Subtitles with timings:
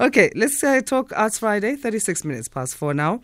[0.00, 3.20] Okay, let's uh, talk Arts Friday, 36 minutes past four now.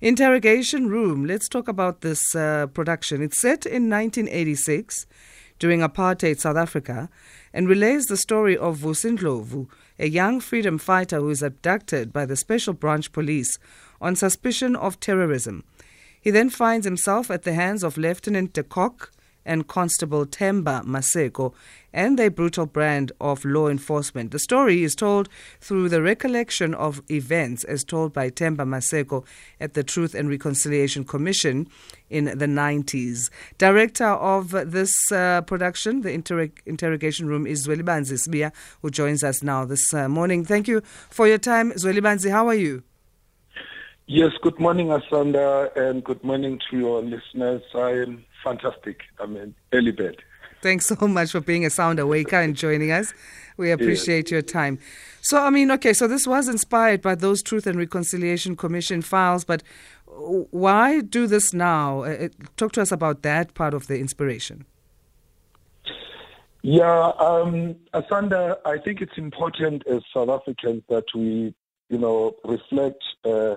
[0.00, 1.24] Interrogation Room.
[1.24, 3.20] Let's talk about this uh, production.
[3.20, 5.06] It's set in 1986
[5.58, 7.10] during apartheid South Africa
[7.52, 9.66] and relays the story of Vusi Ndlovu,
[9.98, 13.58] a young freedom fighter who is abducted by the Special Branch Police
[14.00, 15.64] on suspicion of terrorism.
[16.20, 19.10] He then finds himself at the hands of Lieutenant de Kock
[19.44, 21.54] and Constable Temba Maseko
[21.92, 24.32] and their brutal brand of law enforcement.
[24.32, 25.28] The story is told
[25.60, 29.24] through the recollection of events as told by Temba Maseko
[29.60, 31.68] at the Truth and Reconciliation Commission
[32.10, 33.30] in the 90s.
[33.58, 39.42] Director of this uh, production, the inter- interrogation room, is Zwelibanzi Sibiya, who joins us
[39.42, 40.44] now this uh, morning.
[40.44, 41.72] Thank you for your time.
[41.72, 42.82] Zwelibanzi, how are you?
[44.06, 47.62] Yes, good morning, Asanda, and good morning to your listeners.
[47.74, 49.00] I am fantastic.
[49.18, 50.16] I mean, early bed.
[50.62, 53.12] Thanks so much for being a sound awaker and joining us.
[53.56, 54.78] We appreciate your time.
[55.20, 59.44] So, I mean, okay, so this was inspired by those Truth and Reconciliation Commission files,
[59.44, 59.62] but
[60.06, 62.04] why do this now?
[62.04, 64.64] Uh, talk to us about that part of the inspiration.
[66.62, 71.54] Yeah, um, Asanda, I think it's important as South Africans that we,
[71.90, 73.56] you know, reflect uh,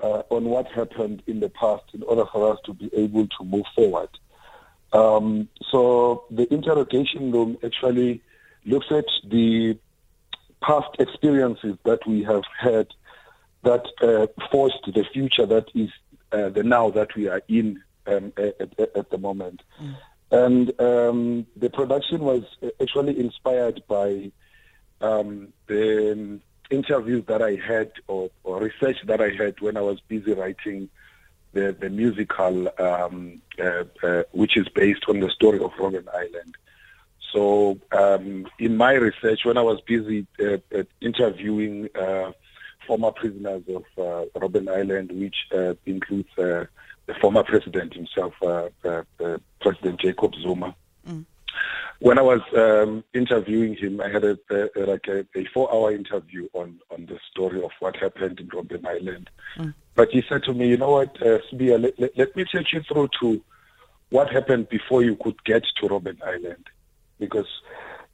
[0.00, 3.44] uh, on what happened in the past in order for us to be able to
[3.44, 4.08] move forward.
[4.92, 8.22] Um, so the interrogation room actually
[8.64, 9.78] looks at the
[10.62, 12.88] past experiences that we have had
[13.62, 15.90] that uh, forced the future that is
[16.32, 19.62] uh, the now that we are in um, at, at, the moment.
[19.82, 19.96] Mm.
[20.30, 22.44] And um, the production was
[22.80, 24.30] actually inspired by
[25.00, 30.00] um, the interviews that I had or, or, research that I had when I was
[30.00, 30.88] busy writing
[31.52, 36.56] the, the musical, um, uh, uh, which is based on the story of Robben Island.
[37.32, 42.32] So um, in my research, when I was busy uh, uh interviewing uh,
[42.86, 45.36] former prisoners of uh, Robben Island, which
[45.86, 46.68] includes the
[47.20, 48.34] former president himself,
[49.60, 50.74] President Jacob Zuma,
[51.08, 51.24] mm
[52.00, 56.48] when I was um, interviewing him, I had a, a like a, a four-hour interview
[56.52, 59.30] on on the story of what happened in Robben Island.
[59.56, 59.74] Mm.
[59.94, 62.72] But he said to me, "You know what, uh, Sibiya, let, let, let, me take
[62.72, 63.42] you through to
[64.10, 66.66] what happened before you could get to Robben Island,
[67.18, 67.48] because."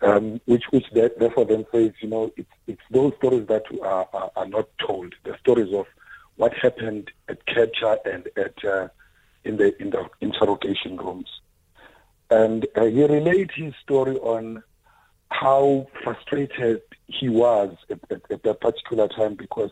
[0.04, 4.32] Um, which, which therefore then says, you know, it's, it's those stories that are, are,
[4.34, 5.14] are not told.
[5.22, 5.86] The stories of
[6.34, 8.88] what happened at capture and at uh,
[9.44, 11.28] in the in the interrogation rooms.
[12.32, 14.62] And uh, he relayed his story on
[15.28, 19.70] how frustrated he was at, at, at, that particular time because,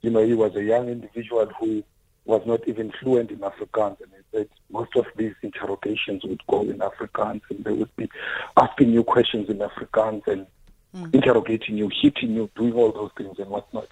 [0.00, 1.84] you know, he was a young individual who
[2.24, 4.00] was not even fluent in Afrikaans.
[4.00, 8.08] And he said most of these interrogations would go in Afrikaans and they would be
[8.56, 10.46] asking you questions in Afrikaans and
[10.96, 11.14] mm.
[11.14, 13.88] interrogating you, hitting you, doing all those things and whatnot.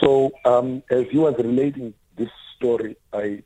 [0.00, 3.42] So um, as he was relating this story, I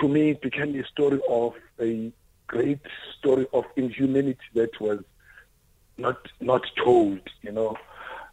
[0.00, 2.12] to me, it became a story of a
[2.46, 2.80] great
[3.18, 5.00] story of inhumanity that was
[5.98, 7.20] not not told.
[7.42, 7.76] You know,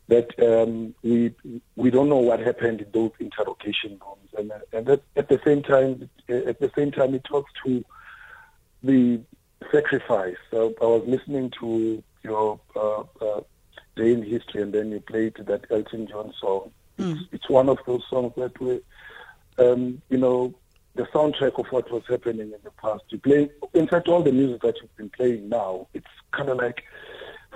[0.07, 1.33] that um, we
[1.75, 5.63] we don't know what happened in those interrogation rooms, and and that, at the same
[5.63, 7.83] time, at the same time, it talks to
[8.83, 9.21] the
[9.71, 10.37] sacrifice.
[10.49, 13.41] So I was listening to your uh, uh,
[13.95, 16.71] day in history, and then you played that Elton John song.
[16.97, 17.13] Mm.
[17.13, 18.79] It's, it's one of those songs that were,
[19.57, 20.53] um, you know,
[20.95, 23.03] the soundtrack of what was happening in the past.
[23.09, 26.57] You play, in fact, all the music that you've been playing now, it's kind of
[26.57, 26.83] like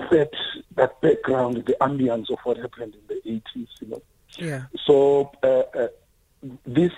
[0.10, 0.34] set
[0.76, 4.02] that background, the ambience of what happened in the 80s, you know.
[4.38, 4.64] Yeah.
[4.86, 5.88] So uh, uh,
[6.66, 6.92] this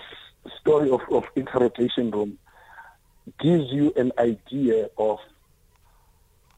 [0.60, 2.38] story of, of interrogation room
[3.40, 5.18] gives you an idea of,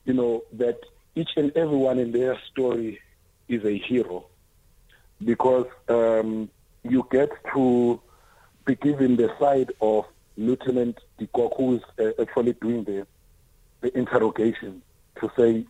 [0.04, 0.78] you know, that
[1.14, 3.00] each and everyone in their story
[3.48, 4.26] is a hero
[5.24, 6.48] because um,
[6.84, 8.00] you get to
[8.70, 10.04] be given the side of
[10.36, 13.04] Lieutenant de Kock, who is uh, actually doing the,
[13.80, 14.80] the interrogation,
[15.20, 15.66] to say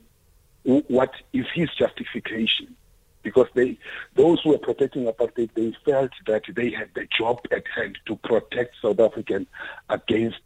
[0.64, 2.76] what is his justification.
[3.22, 3.78] Because they,
[4.14, 8.16] those who were protecting apartheid, they felt that they had the job at hand to
[8.16, 9.46] protect South African
[9.88, 10.42] against,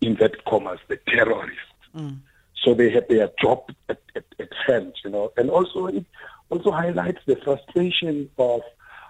[0.00, 1.60] inverted commas, the terrorists.
[1.94, 2.18] Mm.
[2.62, 5.32] So they had their job at, at, at hand, you know.
[5.36, 6.04] And also it
[6.50, 8.60] also highlights the frustration of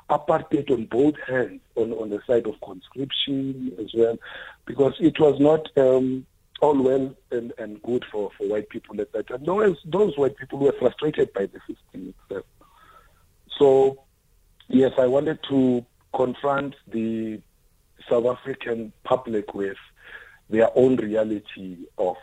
[0.08, 4.16] apartheid on both hands, on, on the side of conscription as well,
[4.64, 6.26] because it was not um,
[6.60, 9.44] all well and, and good for, for white people at that time.
[9.44, 12.44] Those, those white people were frustrated by the system itself.
[13.58, 14.02] So,
[14.68, 17.40] yes, I wanted to confront the
[18.08, 19.76] South African public with
[20.48, 22.16] their own reality of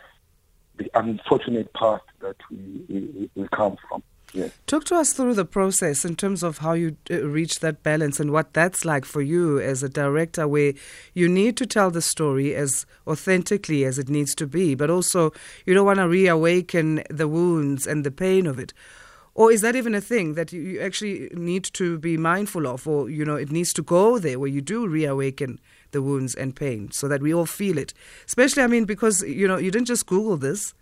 [0.76, 4.02] the unfortunate past that we, we, we come from.
[4.34, 4.50] Yes.
[4.66, 8.18] Talk to us through the process in terms of how you uh, reach that balance
[8.18, 10.72] and what that's like for you as a director, where
[11.14, 15.32] you need to tell the story as authentically as it needs to be, but also
[15.64, 18.72] you don't want to reawaken the wounds and the pain of it.
[19.36, 23.08] Or is that even a thing that you, actually need to be mindful of, or
[23.08, 25.60] you know, it needs to go there where you do reawaken
[25.92, 27.94] the wounds and pain, so that we all feel it.
[28.26, 30.74] Especially, I mean, because you know, you didn't just Google this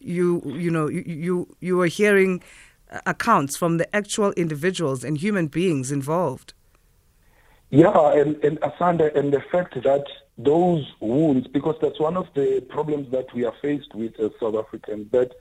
[0.00, 2.42] you you know you you, you are hearing
[2.90, 6.52] Uh, accounts from the actual individuals and human beings involved.
[7.70, 10.04] Yeah, and, and Asanda, and the fact that
[10.36, 14.54] those wounds, because that's one of the problems that we are faced with as South
[14.54, 15.32] Africans, that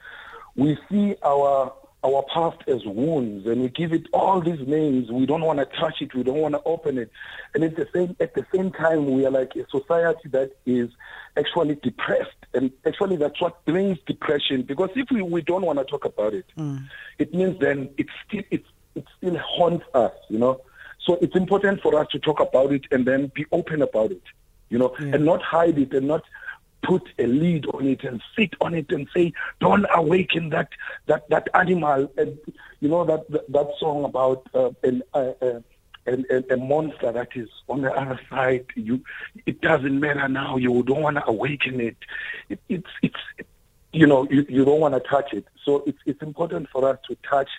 [0.55, 1.73] we see our
[2.03, 5.11] our past as wounds and we give it all these names.
[5.11, 6.13] We don't want to touch it.
[6.13, 7.09] We don't want to open it.
[7.53, 10.89] And at the same at the same time, we are like a society that is
[11.38, 12.31] actually depressed.
[12.53, 14.63] And actually, that's what brings depression.
[14.63, 16.83] Because if we, we don't want to talk about it, mm.
[17.19, 18.63] it means then it still it,
[18.95, 20.13] it still haunts us.
[20.29, 20.61] You know.
[21.05, 24.23] So it's important for us to talk about it and then be open about it.
[24.69, 25.15] You know, yeah.
[25.15, 26.23] and not hide it and not
[26.83, 30.69] put a lid on it and sit on it and say, "Don't awaken that
[31.07, 32.38] that that animal." And
[32.81, 35.59] you know that that, that song about uh, an, uh, uh,
[36.06, 38.65] an, a monster that is on the other side.
[38.75, 39.01] You,
[39.45, 40.57] it doesn't matter now.
[40.57, 41.97] You don't want to awaken it.
[42.50, 43.47] it it's it's it,
[43.91, 45.45] you know you, you don't want to touch it.
[45.63, 47.50] So it's it's important for us to touch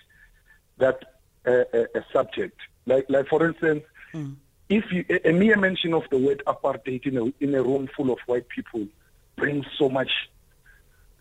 [0.77, 1.03] that
[1.45, 2.59] uh, a, a subject.
[2.85, 3.83] Like like for instance.
[4.13, 4.35] Mm.
[4.67, 7.87] If you, a, a mere mention of the word apartheid in a, in a room
[7.95, 8.87] full of white people,
[9.35, 10.11] brings so much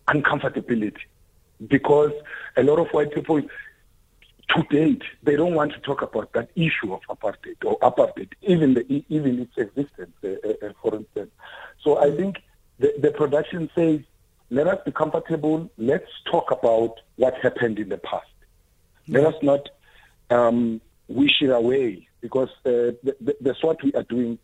[0.09, 1.01] uncomfortability
[1.67, 2.13] because
[2.57, 3.41] a lot of white people
[4.51, 8.75] to date they don't want to talk about that issue of apartheid or apartheid even
[8.75, 11.31] the even its existence uh, uh, uh, for instance.
[11.83, 12.43] So i think
[12.79, 14.01] the, the production says
[14.51, 18.27] let us be comfortable let's talk about what happened in the past.
[19.09, 19.69] Let us not
[20.31, 24.39] um, wish it away because uh, th- th- that's what we are doing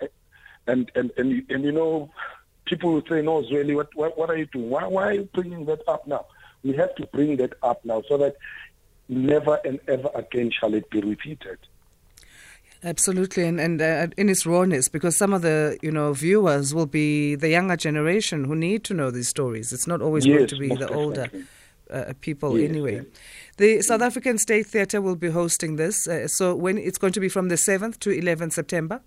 [0.67, 2.11] and and and, and you know
[2.71, 4.71] people will say, no, Zweli, what, what, what are you doing?
[4.71, 6.25] Why, why are you bringing that up now?
[6.63, 8.37] We have to bring that up now so that
[9.09, 11.59] never and ever again shall it be repeated.
[12.83, 16.87] Absolutely, and, and uh, in its rawness, because some of the you know viewers will
[16.87, 19.71] be the younger generation who need to know these stories.
[19.71, 20.97] It's not always yes, going to be the definitely.
[20.97, 21.31] older
[21.91, 22.95] uh, people yes, anyway.
[22.97, 23.05] Yes.
[23.59, 26.09] The South African State Theatre will be hosting this.
[26.09, 29.03] Uh, so when it's going to be from the seventh to eleventh September.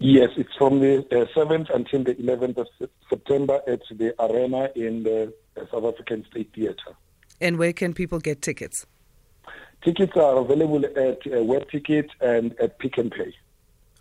[0.00, 2.68] Yes, it's from the uh, 7th until the 11th of
[3.10, 6.94] September at the Arena in the uh, South African State Theatre.
[7.40, 8.86] And where can people get tickets?
[9.82, 13.34] Tickets are available at uh, Web Ticket and at Pick n Pay.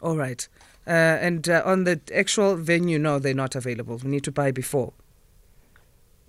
[0.01, 0.47] All right.
[0.85, 3.97] Uh, and uh, on the actual venue, no, they're not available.
[3.97, 4.93] We need to buy before.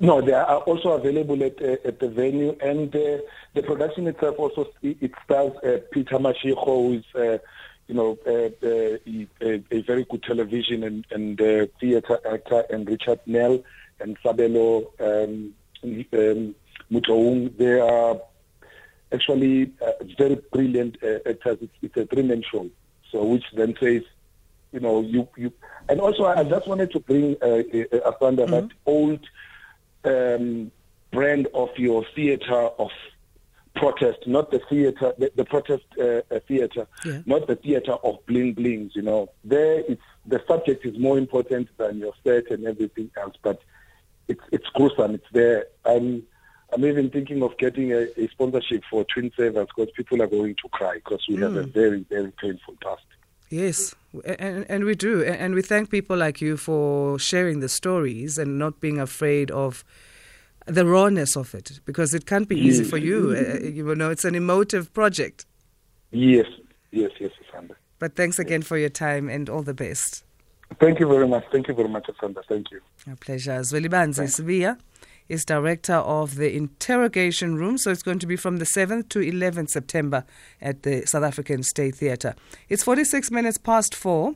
[0.01, 3.19] No, they are also available at uh, at the venue, and uh,
[3.55, 7.41] the production itself also it stars uh, Peter Mashiko, who is
[7.89, 8.99] you know, uh, uh,
[9.41, 13.65] a, a, very good television and, and uh, theater actor, and Richard Nell
[13.99, 15.55] and Sabelo um,
[16.13, 16.55] um,
[17.57, 18.21] They are
[19.11, 21.59] actually uh, very brilliant uh, actors.
[21.63, 22.69] It's, it's a three-man show,
[23.11, 24.03] so which then says,
[24.73, 25.51] you know, you you.
[25.89, 28.51] And also, I just wanted to bring uh, uh, Asanda mm-hmm.
[28.51, 29.27] that old
[30.05, 30.71] um,
[31.11, 32.91] brand of your theater of
[33.79, 37.21] protest, not the theater, the, the protest uh, uh, theater, yeah.
[37.27, 38.93] not the theater of bling blings.
[38.95, 43.37] You know, there it's the subject is more important than your set and everything else.
[43.43, 43.61] But
[44.29, 45.15] it's it's gruesome.
[45.15, 45.67] It's there.
[45.85, 46.23] I'm
[46.73, 50.55] I'm even thinking of getting a, a sponsorship for Twin Savers because people are going
[50.63, 51.43] to cry because we mm.
[51.43, 51.73] have a mm.
[51.73, 53.03] very very painful past.
[53.51, 53.95] Yes,
[54.39, 55.25] and, and we do.
[55.25, 59.85] And we thank people like you for sharing the stories and not being afraid of
[60.69, 63.35] the rawness of it because it can't be easy for you.
[63.37, 65.47] Uh, you know, it's an emotive project.
[66.11, 66.47] Yes,
[66.91, 67.75] yes, yes, Asanda.
[67.99, 70.25] But thanks again for your time and all the best.
[70.79, 71.45] Thank you very much.
[71.51, 72.43] Thank you very much, Asanda.
[72.49, 72.81] Thank you.
[73.11, 73.59] A pleasure.
[73.61, 74.79] Zwelibanzi Sibiya
[75.29, 77.79] is director of the Interrogation Room.
[77.79, 80.25] So it's going to be from the 7th to 11th September
[80.61, 82.35] at the South African State Theatre.
[82.69, 84.35] It's 46 minutes past four.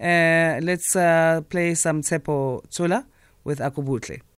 [0.00, 3.04] Uh, let's uh, play some Tsepo Tshola
[3.44, 4.20] with Akubutle.